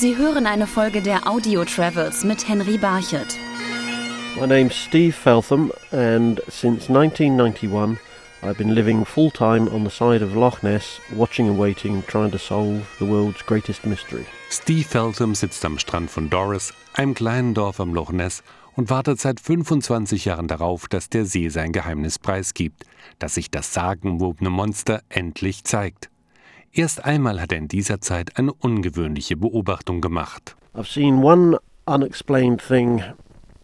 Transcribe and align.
Sie 0.00 0.16
hören 0.16 0.46
eine 0.46 0.66
Folge 0.66 1.02
der 1.02 1.28
Audio 1.28 1.62
Travels 1.62 2.24
mit 2.24 2.48
Henry 2.48 2.78
Barchet. 2.78 3.38
My 4.40 4.46
name's 4.46 4.74
Steve 4.74 5.12
Feltham, 5.12 5.70
and 5.92 6.40
since 6.48 6.88
1991, 6.88 7.98
I've 8.42 8.56
been 8.56 8.74
living 8.74 9.04
full 9.04 9.30
time 9.30 9.68
on 9.68 9.84
the 9.84 9.90
side 9.90 10.24
of 10.24 10.34
Loch 10.34 10.62
Ness, 10.62 11.02
watching 11.14 11.50
and 11.50 11.58
waiting, 11.58 12.02
trying 12.06 12.30
to 12.30 12.38
solve 12.38 12.80
the 12.98 13.04
world's 13.04 13.42
greatest 13.44 13.84
mystery. 13.84 14.24
Steve 14.48 14.86
Feltham 14.88 15.34
sitzt 15.34 15.62
am 15.66 15.78
Strand 15.78 16.10
von 16.10 16.30
Doris, 16.30 16.72
einem 16.94 17.12
kleinen 17.12 17.52
Dorf 17.52 17.78
am 17.78 17.92
Loch 17.92 18.10
Ness, 18.10 18.42
und 18.76 18.88
wartet 18.88 19.20
seit 19.20 19.38
25 19.38 20.24
Jahren 20.24 20.48
darauf, 20.48 20.88
dass 20.88 21.10
der 21.10 21.26
See 21.26 21.50
sein 21.50 21.72
Geheimnis 21.72 22.18
preisgibt, 22.18 22.86
dass 23.18 23.34
sich 23.34 23.50
das 23.50 23.74
sagenwobene 23.74 24.48
Monster 24.48 25.02
endlich 25.10 25.64
zeigt. 25.64 26.08
Erst 26.72 27.04
einmal 27.04 27.40
hat 27.40 27.50
er 27.50 27.58
in 27.58 27.66
dieser 27.66 28.00
Zeit 28.00 28.38
eine 28.38 28.52
ungewöhnliche 28.52 29.36
Beobachtung 29.36 30.00
gemacht. 30.00 30.54
I've 30.72 30.86
seen 30.86 31.20
one 31.20 31.58
unexplained 31.88 32.62
thing 32.62 33.02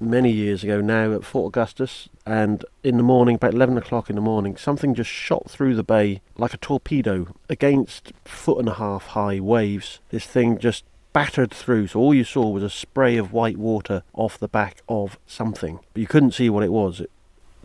many 0.01 0.29
years 0.29 0.65
ago 0.65 0.81
now 0.81 1.15
at 1.15 1.25
Fort 1.25 1.47
Augustus, 1.47 2.09
and 2.25 2.65
in 2.83 2.97
the 2.97 3.05
morning, 3.05 3.37
about 3.37 3.55
11 3.55 3.79
o'clock 3.79 4.11
in 4.11 4.17
the 4.17 4.23
morning, 4.23 4.57
something 4.57 4.93
just 4.93 5.09
shot 5.09 5.49
through 5.49 5.77
the 5.77 5.85
bay 5.85 6.21
like 6.37 6.53
a 6.53 6.59
torpedo 6.59 7.29
against 7.49 8.13
foot 8.25 8.59
and 8.59 8.69
a 8.69 8.75
half 8.75 9.07
high 9.15 9.39
waves. 9.39 10.01
This 10.11 10.27
thing 10.27 10.59
just 10.59 10.85
battered 11.13 11.55
through, 11.55 11.87
so 11.87 12.01
all 12.01 12.13
you 12.13 12.25
saw 12.25 12.51
was 12.51 12.65
a 12.65 12.69
spray 12.69 13.17
of 13.17 13.33
white 13.33 13.57
water 13.57 14.03
off 14.15 14.37
the 14.37 14.49
back 14.49 14.83
of 14.89 15.17
something, 15.27 15.79
but 15.95 16.01
you 16.01 16.09
couldn't 16.09 16.35
see 16.35 16.51
what 16.51 16.65
it 16.65 16.73
was. 16.73 17.03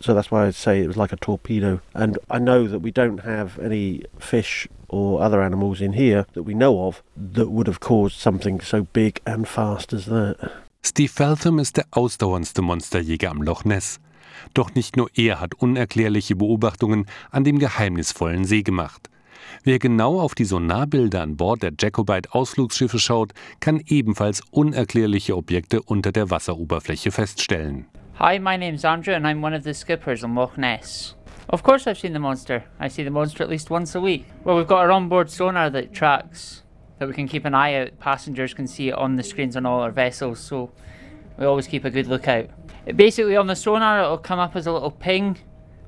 So 0.02 0.14
that's 0.14 0.32
why 0.32 0.48
I'd 0.48 0.56
say 0.56 0.82
it 0.82 0.88
was 0.88 0.98
like 0.98 1.14
a 1.14 1.18
torpedo. 1.18 1.80
And 1.94 2.18
I 2.30 2.40
know 2.40 2.68
that 2.68 2.80
we 2.80 2.92
don't 2.92 3.20
have 3.20 3.60
any 3.60 4.04
fish 4.20 4.68
or 4.88 5.22
other 5.22 5.42
animals 5.42 5.82
in 5.82 5.94
here 5.94 6.26
that 6.34 6.44
we 6.44 6.54
know 6.54 6.88
of 6.88 7.04
that 7.16 7.50
would 7.50 7.68
have 7.68 7.80
caused 7.80 8.20
something 8.20 8.62
so 8.62 8.84
big 8.94 9.22
and 9.26 9.48
fast 9.48 9.94
as 9.94 10.06
that. 10.06 10.38
Steve 10.84 11.12
Feltham 11.12 11.60
ist 11.60 11.78
der 11.78 11.86
ausdauerndste 11.92 12.64
Monsterjäger 12.64 13.30
am 13.30 13.44
Loch 13.44 13.66
Ness. 13.66 14.00
Doch 14.56 14.74
nicht 14.74 14.98
nur 14.98 15.10
er 15.16 15.40
hat 15.40 15.54
unerklärliche 15.56 16.36
Beobachtungen 16.36 17.06
an 17.30 17.44
dem 17.44 17.60
geheimnisvollen 17.60 18.46
See 18.46 18.64
gemacht. 18.64 19.10
Wer 19.64 19.78
genau 19.78 20.20
auf 20.20 20.34
die 20.34 20.46
Sonarbilder 20.46 21.22
an 21.22 21.38
Bord 21.38 21.62
der 21.62 21.74
Jacobite 21.80 22.34
Ausflugsschiffe 22.34 23.00
schaut, 23.00 23.34
kann 23.60 23.82
ebenfalls 23.86 24.42
unerklärliche 24.50 25.38
Objekte 25.38 25.82
unter 25.84 26.12
der 26.12 26.32
Wasseroberfläche 26.32 27.12
feststellen. 27.12 27.86
Hi, 28.16 28.38
my 28.38 28.58
name's 28.58 28.86
Andrew 28.86 29.14
and 29.14 29.26
I'm 29.26 29.42
one 29.42 29.54
of 29.54 29.64
the 29.64 29.74
skippers 29.74 30.24
on 30.24 30.36
Loch 30.36 30.58
Ness. 30.58 31.16
Of 31.50 31.64
course 31.64 31.88
I've 31.88 31.98
seen 31.98 32.14
the 32.14 32.20
monster. 32.20 32.66
I 32.78 32.88
see 32.88 33.04
the 33.04 33.10
monster 33.10 33.42
at 33.42 33.50
least 33.50 33.70
once 33.70 33.96
a 33.96 34.02
week. 34.02 34.26
Well, 34.44 34.58
we've 34.58 34.68
got 34.68 34.80
our 34.80 34.92
onboard 34.92 35.32
sonar 35.32 35.70
that 35.72 35.94
tracks 35.94 36.62
that 37.00 37.08
we 37.08 37.16
can 37.16 37.28
keep 37.28 37.46
an 37.46 37.56
eye 37.56 37.74
out. 37.76 38.00
Passengers 38.00 38.54
can 38.54 38.68
see 38.68 38.90
it 38.90 38.96
on 38.96 39.16
the 39.16 39.24
screens 39.24 39.56
on 39.56 39.66
all 39.66 39.80
our 39.80 39.92
vessels, 39.92 40.40
so 40.40 40.72
we 41.40 41.46
always 41.46 41.68
keep 41.68 41.84
a 41.84 41.90
good 41.90 42.06
lookout. 42.06 42.50
Basically, 42.96 43.38
on 43.38 43.48
the 43.48 43.56
sonar, 43.56 44.02
it'll 44.02 44.18
come 44.18 44.40
up 44.40 44.56
as 44.56 44.68
a 44.68 44.72
little 44.72 44.92
ping, 44.92 45.38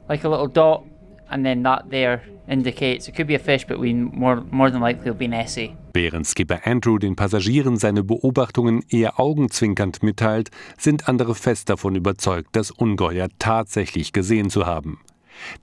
like 0.09 0.23
a 0.23 0.29
little 0.29 0.47
dot, 0.47 0.85
and 1.33 1.43
then 1.43 1.63
that 1.63 1.89
there 1.89 2.21
indicates 2.47 3.07
it 3.07 3.15
could 3.15 3.27
be 3.27 3.35
a 3.35 3.39
fish, 3.39 3.65
but 3.67 3.79
we 3.79 3.93
more 3.93 4.43
more 4.51 4.69
than 4.69 4.81
likely 4.81 5.05
will 5.05 5.17
be 5.17 5.27
Nessie. 5.27 5.75
Während 5.93 6.25
Skipper 6.25 6.61
Andrew 6.65 6.97
den 6.97 7.15
Passagieren 7.15 7.77
seine 7.77 8.03
Beobachtungen 8.03 8.83
eher 8.89 9.19
augenzwinkernd 9.19 10.03
mitteilt, 10.03 10.49
sind 10.77 11.07
andere 11.07 11.35
fest 11.35 11.69
davon 11.69 11.95
überzeugt, 11.95 12.49
das 12.53 12.71
Ungeheuer 12.71 13.27
tatsächlich 13.39 14.13
gesehen 14.13 14.49
zu 14.49 14.65
haben. 14.65 14.99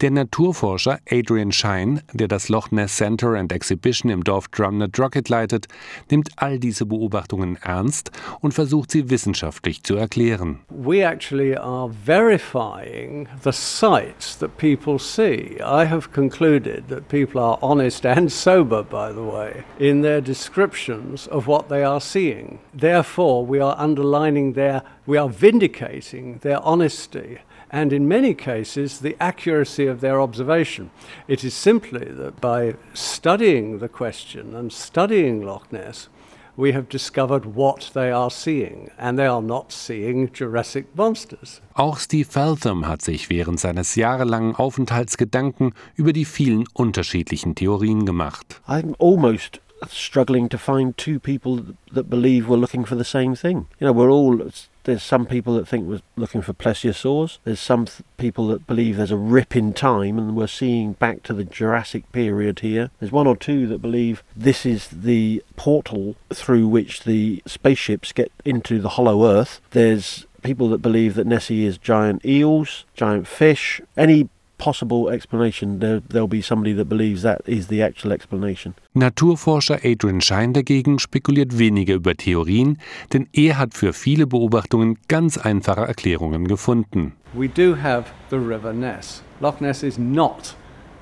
Der 0.01 0.11
Naturforscher 0.11 0.99
Adrian 1.11 1.53
Shine, 1.53 2.03
der 2.13 2.29
das 2.29 2.49
Loch 2.49 2.71
Ness 2.71 2.97
Center 2.97 3.35
and 3.35 3.53
Exhibition 3.53 4.11
im 4.11 4.25
Dorf 4.25 4.49
Drumnut 4.49 4.99
Rocket 4.99 5.29
leitet, 5.29 5.67
nimmt 6.11 6.31
all 6.37 6.59
diese 6.59 6.87
Beobachtungen 6.87 7.57
ernst 7.63 8.11
und 8.41 8.55
versucht 8.55 8.91
sie 8.91 9.11
wissenschaftlich 9.11 9.83
zu 9.83 9.97
erklären. 9.97 10.61
We 10.69 11.07
actually 11.07 11.57
are 11.57 11.91
verifying 11.91 13.29
the 13.43 13.53
sights 13.53 14.39
that 14.39 14.57
people 14.57 14.99
see. 14.99 15.57
I 15.61 15.87
have 15.87 16.11
concluded 16.13 16.89
that 16.89 17.09
people 17.09 17.41
are 17.41 17.59
honest 17.63 18.07
and 18.07 18.31
sober, 18.31 18.83
by 18.83 19.13
the 19.13 19.21
way, 19.21 19.65
in 19.79 20.03
their 20.03 20.21
descriptions 20.21 21.29
of 21.29 21.47
what 21.47 21.69
they 21.69 21.85
are 21.85 22.01
seeing. 22.01 22.59
Therefore, 22.73 23.47
we 23.47 23.61
are 23.61 23.77
underlining 23.79 24.55
their, 24.55 24.83
we 25.07 25.19
are 25.19 25.29
vindicating 25.29 26.39
their 26.43 26.61
honesty 26.65 27.39
and 27.71 27.93
in 27.93 28.09
many 28.09 28.35
cases 28.35 28.99
the 29.01 29.17
accuracy 29.21 29.87
of 29.87 30.01
their 30.01 30.21
observation. 30.21 30.91
It 31.29 31.45
is 31.45 31.55
simply 31.55 32.07
that 32.07 32.41
by 32.41 32.75
studying 32.95 33.79
the 33.79 33.89
question 33.89 34.55
and 34.55 34.73
studying 34.73 35.43
Loch 35.43 35.73
Ness, 35.73 36.09
we 36.57 36.73
have 36.73 36.89
discovered 36.89 37.47
what 37.47 37.91
they 37.95 38.11
are 38.11 38.31
seeing, 38.31 38.91
and 38.99 39.19
they 39.19 39.27
are 39.27 39.41
not 39.41 39.73
seeing 39.73 40.31
Jurassic 40.33 40.87
monsters. 40.95 41.63
Auch 41.75 41.99
Steve 41.99 42.29
Feltham 42.29 42.87
hat 42.87 43.03
sich 43.03 43.31
während 43.31 43.59
seines 43.59 43.95
jahrelangen 43.95 44.55
Aufenthalts 44.57 45.17
Gedanken 45.17 45.73
über 45.97 46.13
die 46.13 46.27
vielen 46.27 46.65
unterschiedlichen 46.75 47.55
Theorien 47.55 48.05
gemacht. 48.05 48.61
I'm 48.69 48.95
almost 48.99 49.61
struggling 49.89 50.49
to 50.51 50.59
find 50.59 50.97
two 50.97 51.19
people 51.19 51.75
that 51.95 52.11
believe 52.11 52.49
we're 52.49 52.61
looking 52.61 52.85
for 52.85 52.99
the 52.99 53.05
same 53.05 53.35
thing. 53.35 53.67
You 53.79 53.87
know, 53.87 53.95
we're 53.95 54.11
all 54.11 54.39
there's 54.85 55.03
some 55.03 55.27
people 55.27 55.55
that 55.57 55.69
think 55.69 55.87
we're 55.87 56.01
looking 56.17 56.43
for 56.43 56.53
plesiosaurs. 56.53 57.39
There's 57.45 57.61
some 57.61 57.87
th- 57.87 58.03
people 58.17 58.49
that 58.49 58.67
believe 58.67 58.97
there's 58.97 59.11
a 59.11 59.17
rip 59.17 59.57
in 59.57 59.73
time 59.73 60.19
and 60.19 60.37
we're 60.37 60.47
seeing 60.47 60.93
back 60.95 61.23
to 61.25 61.35
the 61.35 61.45
Jurassic 61.45 62.11
period 62.13 62.61
here. 62.61 62.91
There's 62.99 63.13
one 63.13 63.27
or 63.27 63.37
two 63.37 63.67
that 63.69 63.83
believe 63.83 64.23
this 64.37 64.65
is 64.65 64.89
the 64.89 65.43
portal 65.57 66.17
through 66.31 66.69
which 66.69 67.05
the 67.05 67.43
spaceships 67.47 68.13
get 68.13 68.33
into 68.45 68.81
the 68.81 68.91
hollow 68.91 69.27
earth. 69.27 69.61
There's 69.71 70.27
people 70.43 70.69
that 70.71 70.79
believe 70.79 71.15
that 71.15 71.27
Nessie 71.27 71.67
is 71.67 71.79
giant 71.79 72.25
eels, 72.25 72.85
giant 72.95 73.27
fish, 73.27 73.81
any 73.97 74.29
possible 74.61 75.09
explanation, 75.09 75.81
there, 75.81 76.01
there'll 76.01 76.29
be 76.29 76.43
somebody 76.43 76.75
that 76.75 76.85
believes 76.85 77.23
that 77.23 77.41
is 77.47 77.69
the 77.69 77.83
actual 77.83 78.13
explanation. 78.13 78.75
Naturforscher 78.95 79.81
Adrian 79.83 80.21
Shine 80.21 80.53
dagegen 80.53 80.99
spekuliert 80.99 81.59
weniger 81.59 81.95
über 81.95 82.15
Theorien, 82.15 82.79
denn 83.13 83.27
er 83.33 83.59
hat 83.59 83.75
für 83.75 83.93
viele 83.93 84.27
Beobachtungen 84.27 84.99
ganz 85.09 85.39
einfache 85.39 85.87
Erklärungen 85.87 86.47
gefunden. 86.47 87.15
We 87.33 87.49
do 87.49 87.75
have 87.75 88.05
the 88.29 88.37
River 88.37 88.73
Ness. 88.73 89.23
Loch 89.41 89.61
Ness 89.61 89.83
is 89.83 89.99
not 89.99 90.55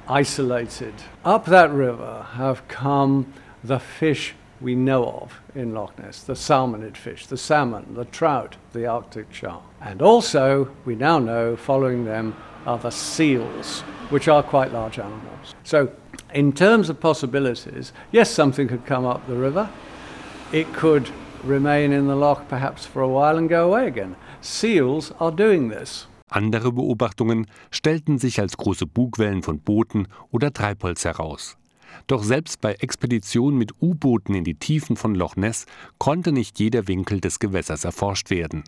isolated. 0.09 0.95
Up 1.25 1.47
that 1.47 1.71
river 1.73 2.27
have 2.37 2.63
come 2.69 3.27
the 3.65 3.81
fish 3.81 4.35
we 4.61 4.75
know 4.75 5.05
of 5.05 5.41
in 5.55 5.75
Loch 5.75 5.99
Ness 5.99 6.23
the 6.23 6.35
salmonid 6.35 6.97
fish, 6.97 7.27
the 7.27 7.37
salmon, 7.37 7.95
the 7.95 8.05
trout, 8.05 8.57
the 8.73 8.87
Arctic 8.87 9.31
char. 9.31 9.63
And 9.81 10.03
also, 10.03 10.69
we 10.85 10.95
now 10.95 11.19
know, 11.19 11.57
following 11.57 12.05
them, 12.05 12.35
are 12.69 12.91
seals, 12.91 13.81
which 14.11 14.29
are 14.29 14.43
quite 14.43 14.73
large 14.73 14.99
animals. 14.99 15.55
So, 15.65 15.91
in 16.35 16.53
terms 16.53 16.91
of 16.91 17.01
possibilities, 17.01 17.93
yes, 18.13 18.31
something 18.31 18.69
could 18.69 18.87
come 18.87 19.07
up 19.07 19.27
the 19.27 19.37
river. 19.37 19.69
It 20.53 20.73
could 20.75 21.11
remain 21.45 21.93
in 21.93 22.07
the 22.07 22.17
loch 22.17 22.49
perhaps 22.49 22.85
for 22.87 23.03
a 23.03 23.09
while 23.09 23.39
and 23.39 23.49
go 23.49 23.65
away 23.67 23.87
again. 23.87 24.17
Seals 24.41 25.13
are 25.19 25.33
doing 25.33 25.71
this. 25.71 26.07
Andere 26.31 26.73
Beobachtungen 26.73 27.47
stellten 27.71 28.19
sich 28.19 28.39
als 28.39 28.59
große 28.59 28.87
Bugwellen 28.87 29.43
von 29.43 29.61
Booten 29.61 30.09
oder 30.31 30.53
Treibholz 30.53 31.05
heraus. 31.05 31.57
Doch 32.07 32.23
selbst 32.23 32.61
bei 32.61 32.75
Expeditionen 32.75 33.59
mit 33.59 33.73
U-Booten 33.81 34.35
in 34.35 34.45
die 34.45 34.55
Tiefen 34.55 34.97
von 34.97 35.15
Loch 35.15 35.37
Ness 35.37 35.65
konnte 35.99 36.33
nicht 36.33 36.59
jeder 36.59 36.87
Winkel 36.87 37.21
des 37.21 37.39
Gewässers 37.39 37.85
erforscht 37.85 38.31
werden. 38.31 38.65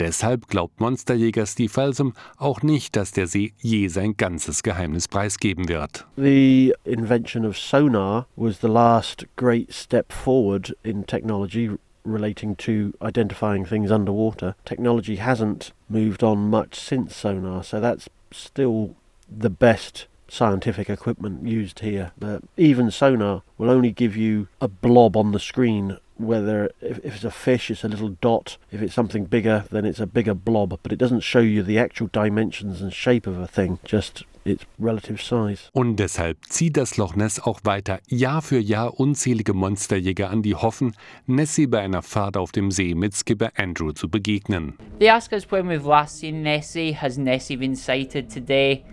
Deshalb 0.00 0.46
glaubt 0.46 0.80
Monsterjäger 0.80 1.44
Steve 1.44 1.72
Feltham 1.72 2.12
auch 2.36 2.62
nicht, 2.62 2.94
dass 2.94 3.10
der 3.10 3.26
See 3.26 3.52
je 3.58 3.88
sein 3.88 4.16
ganzes 4.16 4.62
Geheimnis 4.62 5.08
preisgeben 5.08 5.68
wird. 5.68 6.06
The 6.16 6.74
invention 6.84 7.44
of 7.44 7.58
sonar 7.58 8.26
was 8.36 8.60
the 8.60 8.68
last 8.68 9.26
great 9.36 9.72
step 9.72 10.12
forward 10.12 10.76
in 10.84 11.04
technology 11.04 11.70
relating 12.04 12.56
to 12.58 12.92
identifying 13.02 13.64
things 13.64 13.90
underwater. 13.90 14.54
Technology 14.64 15.16
hasn't 15.16 15.72
moved 15.88 16.22
on 16.22 16.48
much 16.48 16.76
since 16.76 17.16
sonar, 17.16 17.64
so 17.64 17.80
that's 17.80 18.08
still 18.30 18.94
the 19.28 19.50
best 19.50 20.06
scientific 20.28 20.90
equipment 20.90 21.46
used 21.46 21.80
here. 21.80 22.12
But 22.18 22.42
even 22.56 22.90
sonar 22.90 23.42
will 23.56 23.70
only 23.70 23.90
give 23.90 24.16
you 24.16 24.48
a 24.60 24.68
blob 24.68 25.16
on 25.16 25.32
the 25.32 25.40
screen 25.40 25.98
whether 26.18 26.70
if, 26.80 26.98
if, 27.04 27.14
it's 27.16 27.24
a 27.24 27.30
fish 27.30 27.70
it's 27.70 27.84
a 27.84 27.88
little 27.88 28.16
dot 28.20 28.56
if 28.72 28.82
it's 28.82 28.94
something 28.94 29.24
bigger 29.24 29.64
then 29.70 29.84
it's 29.84 30.00
a 30.00 30.06
bigger 30.06 30.34
blob 30.34 30.78
but 30.82 30.92
it 30.92 30.98
doesn't 30.98 31.20
show 31.20 31.40
you 31.40 31.62
the 31.62 31.78
actual 31.78 32.08
dimensions 32.08 32.82
and 32.82 32.92
shape 32.92 33.26
of 33.26 33.38
a 33.38 33.46
thing 33.46 33.78
just 33.84 34.24
its 34.48 34.64
relative 34.78 35.22
size. 35.22 35.68
Und 35.72 35.96
deshalb 35.96 36.38
zieht 36.48 36.76
das 36.76 36.96
Loch 36.96 37.14
Ness 37.14 37.40
auch 37.40 37.60
weiter 37.64 38.00
Jahr 38.08 38.42
für 38.42 38.58
Jahr 38.58 38.98
unzählige 38.98 39.54
Monsterjäger 39.54 40.30
an, 40.30 40.42
die 40.42 40.54
hoffen, 40.54 40.94
Nessie 41.26 41.66
bei 41.66 41.80
einer 41.80 42.02
Fahrt 42.02 42.36
auf 42.36 42.52
dem 42.52 42.70
See 42.70 42.94
mit 42.94 43.14
Skipper 43.14 43.52
Andrew 43.56 43.92
zu 43.92 44.08
begegnen. 44.08 44.74
They 44.98 45.10
ask 45.10 45.32
us 45.32 45.50
when 45.50 45.68
we've 45.68 45.86
last 45.86 46.18
seen 46.18 46.42
Nessie. 46.42 46.94
Has 46.94 47.18
Nessie 47.18 47.56
been 47.56 47.76
sighted 47.76 48.32
today? 48.32 48.84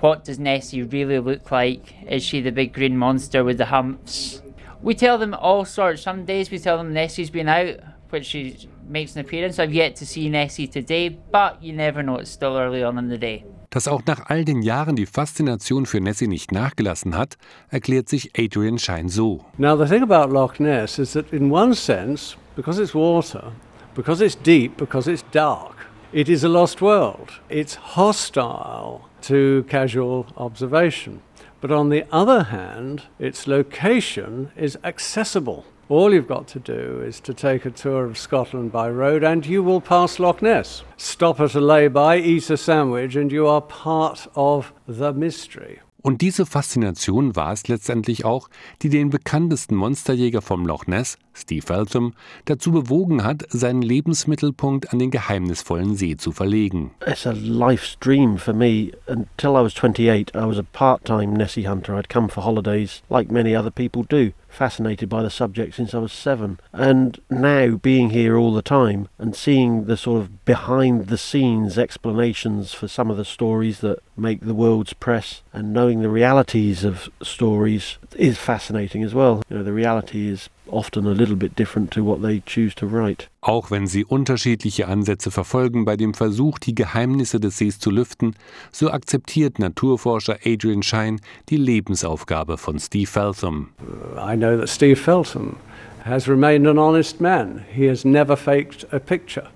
What 0.00 0.26
does 0.26 0.38
Nessie 0.38 0.82
really 0.82 1.18
look 1.18 1.50
like? 1.50 1.94
Is 2.08 2.24
she 2.24 2.42
the 2.42 2.50
big 2.50 2.72
green 2.72 2.96
monster 2.96 3.44
with 3.44 3.58
the 3.58 3.70
humps? 3.70 4.41
We 4.82 4.94
tell 4.94 5.16
them 5.16 5.32
all 5.32 5.64
sorts. 5.64 6.02
Some 6.02 6.24
days 6.24 6.50
we 6.50 6.58
tell 6.58 6.76
them 6.76 6.92
Nessie's 6.92 7.30
been 7.30 7.48
out, 7.48 7.76
which 8.10 8.26
she 8.26 8.68
makes 8.88 9.14
an 9.14 9.20
appearance. 9.20 9.60
I've 9.60 9.72
yet 9.72 9.94
to 9.96 10.06
see 10.06 10.28
Nessie 10.28 10.66
today, 10.66 11.08
but 11.08 11.62
you 11.62 11.72
never 11.72 12.02
know, 12.02 12.16
it's 12.16 12.30
still 12.30 12.56
early 12.56 12.82
on 12.82 12.98
in 12.98 13.08
the 13.08 13.16
day. 13.16 13.44
Dass 13.70 13.86
auch 13.86 14.02
nach 14.06 14.28
all 14.28 14.44
den 14.44 14.60
Jahren 14.60 14.96
die 14.96 15.06
Faszination 15.06 15.86
für 15.86 16.00
Nessie 16.00 16.26
nicht 16.26 16.50
nachgelassen 16.50 17.16
hat, 17.16 17.36
erklärt 17.70 18.08
sich 18.08 18.32
Adrian 18.36 18.78
Shine 18.78 19.08
so. 19.08 19.44
Now, 19.56 19.76
the 19.76 19.86
thing 19.86 20.02
about 20.02 20.32
Loch 20.32 20.58
Ness 20.58 20.98
is 20.98 21.12
that, 21.12 21.32
in 21.32 21.50
one 21.50 21.74
sense, 21.74 22.36
because 22.56 22.82
it's 22.82 22.92
water, 22.92 23.52
because 23.94 24.20
it's 24.20 24.36
deep, 24.36 24.76
because 24.76 25.06
it's 25.06 25.24
dark, 25.30 25.76
it 26.12 26.28
is 26.28 26.44
a 26.44 26.48
lost 26.48 26.82
world. 26.82 27.40
It's 27.48 27.76
hostile 27.94 29.08
to 29.22 29.64
casual 29.68 30.26
observation. 30.36 31.22
But 31.62 31.70
on 31.70 31.90
the 31.90 32.04
other 32.10 32.42
hand, 32.42 33.04
its 33.20 33.46
location 33.46 34.50
is 34.56 34.76
accessible. 34.82 35.64
All 35.88 36.12
you've 36.12 36.26
got 36.26 36.48
to 36.48 36.58
do 36.58 37.00
is 37.06 37.20
to 37.20 37.32
take 37.32 37.64
a 37.64 37.70
tour 37.70 38.04
of 38.04 38.18
Scotland 38.18 38.72
by 38.72 38.90
road 38.90 39.22
and 39.22 39.46
you 39.46 39.62
will 39.62 39.80
pass 39.80 40.18
Loch 40.18 40.42
Ness. 40.42 40.82
Stop 40.96 41.38
at 41.38 41.54
a 41.54 41.60
lay-by, 41.60 42.16
eat 42.16 42.50
a 42.50 42.56
sandwich 42.56 43.14
and 43.14 43.30
you 43.30 43.46
are 43.46 43.60
part 43.60 44.26
of 44.34 44.72
the 44.88 45.12
mystery. 45.12 45.78
Und 46.02 46.20
diese 46.20 46.46
Faszination 46.46 47.36
war 47.36 47.52
es 47.52 47.68
letztendlich 47.68 48.24
auch, 48.24 48.48
die 48.82 48.88
den 48.88 49.10
bekanntesten 49.10 49.76
Monsterjäger 49.76 50.42
vom 50.42 50.66
Loch 50.66 50.86
Ness, 50.86 51.16
Steve 51.32 51.72
Eltham, 51.72 52.14
dazu 52.44 52.72
bewogen 52.72 53.22
hat, 53.22 53.44
seinen 53.48 53.82
Lebensmittelpunkt 53.82 54.92
an 54.92 54.98
den 54.98 55.12
geheimnisvollen 55.12 55.94
See 55.94 56.16
zu 56.16 56.32
verlegen. 56.32 56.90
It's 57.06 57.26
a 57.26 57.32
life's 57.32 57.96
dream 58.00 58.36
for 58.36 58.52
me. 58.52 58.90
Until 59.06 59.50
I 59.50 59.62
was 59.62 59.74
28, 59.74 60.32
I 60.34 60.44
was 60.44 60.58
a 60.58 60.64
part-time 60.72 61.34
Nessie 61.34 61.68
hunter. 61.68 61.96
I'd 61.96 62.08
come 62.08 62.28
for 62.28 62.44
holidays 62.44 63.02
like 63.08 63.30
many 63.30 63.56
other 63.56 63.70
people 63.70 64.02
do. 64.02 64.32
Fascinated 64.52 65.08
by 65.08 65.22
the 65.22 65.30
subject 65.30 65.74
since 65.74 65.94
I 65.94 65.98
was 65.98 66.12
seven. 66.12 66.60
And 66.72 67.20
now 67.30 67.76
being 67.76 68.10
here 68.10 68.36
all 68.36 68.52
the 68.52 68.62
time 68.62 69.08
and 69.18 69.34
seeing 69.34 69.86
the 69.86 69.96
sort 69.96 70.20
of 70.20 70.44
behind 70.44 71.06
the 71.06 71.18
scenes 71.18 71.78
explanations 71.78 72.74
for 72.74 72.88
some 72.88 73.10
of 73.10 73.16
the 73.16 73.24
stories 73.24 73.80
that 73.80 74.00
make 74.16 74.40
the 74.40 74.54
world's 74.54 74.92
press 74.92 75.42
and 75.52 75.72
knowing 75.72 76.02
the 76.02 76.08
realities 76.08 76.84
of 76.84 77.08
stories 77.22 77.98
is 78.16 78.38
fascinating 78.38 79.02
as 79.02 79.14
well. 79.14 79.42
You 79.48 79.58
know, 79.58 79.62
the 79.62 79.72
reality 79.72 80.28
is 80.28 80.48
often 80.72 81.06
a 81.06 81.12
little 81.12 81.36
bit 81.36 81.56
different 81.56 81.90
to 81.92 82.04
what 82.04 82.22
they 82.22 82.42
choose 82.46 82.74
to 82.76 82.86
write. 82.86 83.28
Auch 83.40 83.70
wenn 83.70 83.86
sie 83.86 84.04
unterschiedliche 84.04 84.88
Ansätze 84.88 85.30
verfolgen 85.30 85.84
bei 85.84 85.96
dem 85.96 86.14
Versuch, 86.14 86.58
die 86.58 86.74
Geheimnisse 86.74 87.40
des 87.40 87.58
Sees 87.58 87.78
zu 87.78 87.90
lüften, 87.90 88.34
so 88.70 88.90
akzeptiert 88.90 89.58
Naturforscher 89.58 90.38
Adrian 90.44 90.82
Shine 90.82 91.18
die 91.48 91.56
Lebensaufgabe 91.56 92.56
von 92.56 92.78
Steve 92.78 93.10
Feltham. 93.10 93.70
Uh, 93.80 94.18
I 94.18 94.36
know 94.36 94.56
that 94.56 94.68
Steve 94.68 94.96
Feltham 94.96 95.56
has 96.04 96.28
remained 96.28 96.66
an 96.66 96.78
honest 96.78 97.20
man. 97.20 97.64
He 97.72 97.88
has 97.88 98.04
never 98.04 98.36
faked 98.36 98.86
a 98.92 98.98
picture. 98.98 99.48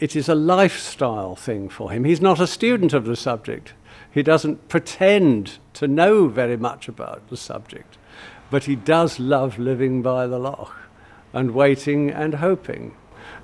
It 0.00 0.16
is 0.16 0.28
a 0.28 0.34
lifestyle 0.34 1.36
thing 1.36 1.70
for 1.70 1.92
him. 1.92 2.04
He's 2.04 2.20
not 2.20 2.40
a 2.40 2.46
student 2.46 2.92
of 2.92 3.04
the 3.04 3.14
subject. 3.14 3.74
He 4.10 4.22
doesn't 4.22 4.68
pretend 4.68 5.58
to 5.74 5.86
know 5.86 6.28
very 6.28 6.56
much 6.56 6.88
about 6.88 7.28
the 7.28 7.36
subject. 7.36 7.96
But 8.52 8.64
he 8.64 8.76
does 8.76 9.18
love 9.18 9.58
living 9.58 10.02
by 10.02 10.26
the 10.26 10.38
loch 10.38 10.74
and 11.32 11.52
waiting 11.54 12.10
and 12.10 12.34
hoping. 12.34 12.92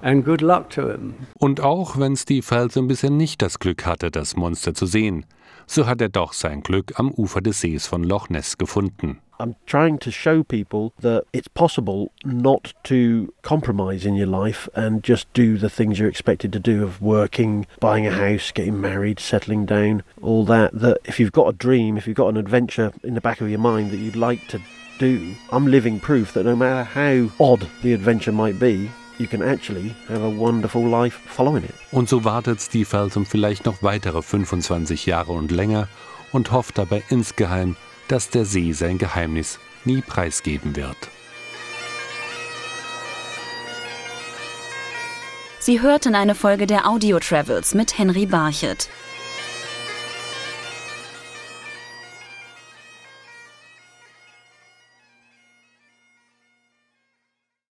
And 0.02 0.22
good 0.22 0.42
luck 0.42 0.68
to 0.70 0.90
him. 0.90 1.14
Und 1.38 1.60
auch 1.60 1.98
wenn 1.98 2.14
Steve 2.14 2.42
Feltham 2.42 2.88
bisher 2.88 3.08
nicht 3.08 3.40
das 3.40 3.58
Glück 3.58 3.86
hatte, 3.86 4.10
das 4.10 4.36
Monster 4.36 4.74
zu 4.74 4.84
sehen, 4.84 5.24
so 5.66 5.86
hat 5.86 6.02
er 6.02 6.10
doch 6.10 6.34
sein 6.34 6.60
Glück 6.62 6.92
am 7.00 7.10
Ufer 7.10 7.40
des 7.40 7.58
Sees 7.58 7.86
von 7.86 8.04
Loch 8.04 8.28
Ness 8.28 8.58
gefunden. 8.58 9.18
I'm 9.40 9.54
trying 9.64 9.98
to 10.00 10.10
show 10.10 10.42
people 10.42 10.92
that 11.00 11.24
it's 11.32 11.48
possible 11.48 12.10
not 12.22 12.74
to 12.84 13.32
compromise 13.42 14.04
in 14.04 14.14
your 14.14 14.26
life 14.26 14.68
and 14.74 15.02
just 15.02 15.32
do 15.32 15.56
the 15.56 15.70
things 15.70 15.98
you're 15.98 16.10
expected 16.10 16.52
to 16.52 16.58
do 16.58 16.84
of 16.84 17.00
working, 17.00 17.66
buying 17.80 18.06
a 18.06 18.10
house, 18.10 18.52
getting 18.52 18.78
married, 18.78 19.20
settling 19.20 19.64
down, 19.64 20.02
all 20.20 20.44
that. 20.44 20.78
That 20.78 20.98
if 21.06 21.18
you've 21.18 21.32
got 21.32 21.48
a 21.48 21.52
dream, 21.52 21.96
if 21.96 22.06
you've 22.06 22.16
got 22.16 22.28
an 22.28 22.36
adventure 22.36 22.92
in 23.02 23.14
the 23.14 23.22
back 23.22 23.40
of 23.40 23.48
your 23.48 23.60
mind 23.60 23.90
that 23.92 23.98
you'd 23.98 24.16
like 24.16 24.46
to 24.48 24.60
do, 24.98 25.34
I'm 25.50 25.66
living 25.66 26.00
proof 26.00 26.32
that 26.34 26.44
no 26.44 26.56
matter 26.56 26.84
how 26.84 27.30
odd 27.38 27.66
the 27.82 27.94
adventure 27.94 28.32
might 28.32 28.58
be, 28.58 28.90
you 29.18 29.26
can 29.26 29.42
actually 29.42 29.94
have 30.08 30.22
a 30.22 30.30
wonderful 30.30 30.82
life 30.82 31.18
following 31.26 31.64
it. 31.64 31.74
Und 31.92 32.08
so 32.08 32.24
wartet 32.24 32.60
Steve 32.60 32.86
Feltham 32.86 33.26
vielleicht 33.26 33.66
noch 33.66 33.82
weitere 33.82 34.22
25 34.22 35.06
Jahre 35.06 35.32
und 35.32 35.50
länger 35.50 35.88
und 36.32 36.52
hofft 36.52 36.78
dabei 36.78 37.02
insgeheim, 37.08 37.76
dass 38.08 38.30
der 38.30 38.44
See 38.44 38.72
sein 38.72 38.98
Geheimnis 38.98 39.58
nie 39.84 40.00
preisgeben 40.00 40.76
wird. 40.76 40.96
Sie 45.60 45.82
hörten 45.82 46.14
eine 46.14 46.34
Folge 46.34 46.66
der 46.66 46.88
Audio 46.88 47.18
Travels 47.18 47.74
mit 47.74 47.98
Henry 47.98 48.26
Barchet. 48.26 48.88